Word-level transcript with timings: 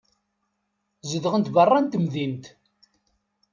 Zedɣent 1.09 1.51
beṛṛa 1.55 1.79
n 1.79 1.85
temdint. 1.91 2.45